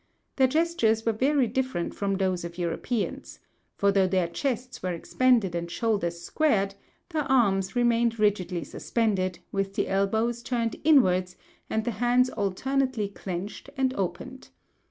[0.37, 3.37] Their gestures were very different from those of Europeans;
[3.75, 6.73] for though their chests were expanded and shoulders squared,
[7.11, 11.35] their arms remained rigidly suspended, with the elbows turned inwards
[11.69, 14.49] and the hands alternately clenched and opened.